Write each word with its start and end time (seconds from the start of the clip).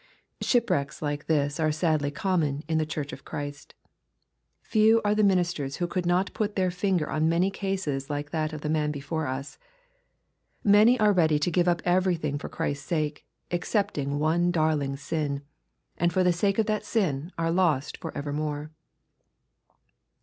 Shipwrecks 0.41 1.03
like 1.03 1.27
this 1.27 1.59
are 1.59 1.71
sadly 1.71 2.09
common 2.09 2.63
in 2.67 2.79
the 2.79 2.87
Church 2.87 3.13
of 3.13 3.23
Christ. 3.23 3.75
Few 4.63 4.99
are 5.05 5.13
the 5.13 5.23
ministers 5.23 5.75
who 5.75 5.85
could 5.85 6.07
not 6.07 6.33
put 6.33 6.55
their 6.55 6.71
finger 6.71 7.07
on 7.07 7.29
many 7.29 7.51
cases 7.51 8.09
like 8.09 8.31
that 8.31 8.51
of 8.51 8.61
the 8.61 8.67
man 8.69 8.89
before 8.91 9.27
us. 9.27 9.59
Many 10.63 10.99
are 10.99 11.13
ready 11.13 11.37
to 11.37 11.51
give 11.51 11.67
up 11.67 11.83
everything 11.85 12.39
for 12.39 12.49
Christ's 12.49 12.87
sake, 12.87 13.27
excepting 13.51 14.17
one 14.17 14.49
darling 14.49 14.97
sin, 14.97 15.43
and 15.97 16.11
for 16.11 16.23
the^ 16.23 16.33
sake 16.33 16.57
of 16.57 16.65
that 16.65 16.83
sin 16.83 17.31
are 17.37 17.51
lost 17.51 17.97
for 17.97 18.11
evermore. 18.17 18.71